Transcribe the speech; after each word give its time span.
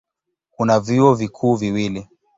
Kuna 0.51 0.79
vyuo 0.79 1.13
vikuu 1.15 1.55
viwili. 1.55 2.07